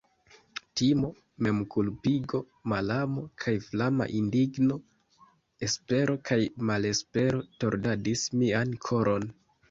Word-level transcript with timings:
Timo, 0.79 1.09
memkulpigo, 1.47 2.39
malamo, 2.71 3.25
kaj 3.43 3.53
flama 3.65 4.07
indigno, 4.19 4.77
espero 5.67 6.15
kaj 6.31 6.39
malespero 6.71 7.43
tordadis 7.65 8.25
mian 8.41 8.73
koron. 8.87 9.29